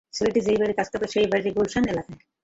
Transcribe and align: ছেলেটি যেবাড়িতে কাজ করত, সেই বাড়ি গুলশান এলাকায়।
ছেলেটি 0.13 0.39
যেবাড়িতে 0.41 0.77
কাজ 0.79 0.87
করত, 0.91 1.03
সেই 1.13 1.27
বাড়ি 1.31 1.49
গুলশান 1.57 1.83
এলাকায়। 1.85 2.19